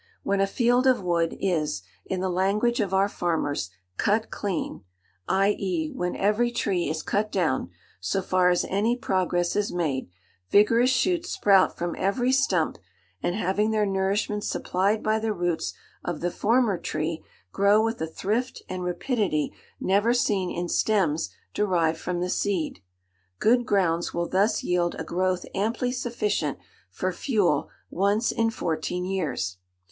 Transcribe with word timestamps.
When 0.23 0.41
a 0.41 0.47
field 0.47 0.87
of 0.87 1.03
wood 1.03 1.37
is, 1.39 1.83
in 2.05 2.21
the 2.21 2.29
language 2.31 2.79
of 2.79 2.91
our 2.91 3.07
farmers, 3.07 3.69
cut 3.97 4.31
clean—i.e. 4.31 5.91
when 5.93 6.15
every 6.15 6.49
tree 6.49 6.89
is 6.89 7.03
cut 7.03 7.31
down, 7.31 7.69
so 7.99 8.23
far 8.23 8.49
as 8.49 8.65
any 8.67 8.95
progress 8.97 9.55
is 9.55 9.71
made, 9.71 10.09
vigorous 10.49 10.89
shoots 10.89 11.29
sprout 11.29 11.77
from 11.77 11.95
every 11.99 12.31
stump; 12.31 12.79
and 13.21 13.35
having 13.35 13.69
their 13.69 13.85
nourishment 13.85 14.43
supplied 14.43 15.03
by 15.03 15.19
the 15.19 15.33
roots 15.33 15.71
of 16.03 16.19
the 16.21 16.31
former 16.31 16.79
tree, 16.79 17.23
grow 17.51 17.79
with 17.85 18.01
a 18.01 18.07
thrift 18.07 18.63
and 18.67 18.83
rapidity 18.83 19.53
never 19.79 20.15
seen 20.15 20.49
in 20.49 20.67
stems 20.67 21.29
derived 21.53 21.99
from 21.99 22.21
the 22.21 22.29
seed. 22.31 22.81
Good 23.37 23.67
grounds 23.67 24.15
will 24.15 24.27
thus 24.27 24.63
yield 24.63 24.95
a 24.97 25.03
growth 25.03 25.45
amply 25.53 25.91
sufficient 25.91 26.57
for 26.89 27.11
fuel, 27.11 27.69
once 27.91 28.31
in 28.31 28.49
fourteen 28.49 29.05
years. 29.05 29.57